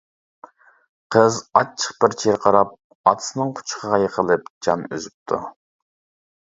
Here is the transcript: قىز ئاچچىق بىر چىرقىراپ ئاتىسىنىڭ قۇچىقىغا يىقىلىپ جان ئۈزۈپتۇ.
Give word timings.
قىز 1.15 1.37
ئاچچىق 1.59 2.01
بىر 2.05 2.17
چىرقىراپ 2.23 2.73
ئاتىسىنىڭ 3.11 3.55
قۇچىقىغا 3.61 4.03
يىقىلىپ 4.07 4.53
جان 4.69 4.87
ئۈزۈپتۇ. 4.91 5.45